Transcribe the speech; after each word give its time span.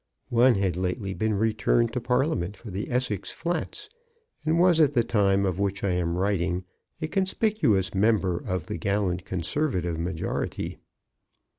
One 0.29 0.55
had 0.55 0.77
lately 0.77 1.13
been 1.13 1.35
returned 1.35 1.93
to 1.93 2.01
Parliament 2.01 2.57
for 2.57 2.71
the 2.71 2.89
Essex 2.89 3.31
Flats, 3.31 3.87
and 4.43 4.59
was 4.59 4.81
at 4.81 4.93
the 4.93 5.03
time 5.03 5.45
of 5.45 5.59
which 5.59 5.83
I 5.83 5.91
am 5.91 6.17
writ 6.17 6.41
ing 6.41 6.63
a 7.03 7.07
conspicuous 7.07 7.93
member 7.93 8.39
of 8.39 8.65
the 8.65 8.79
gallant 8.79 9.25
Con 9.25 9.41
servative 9.41 9.99
majority. 9.99 10.79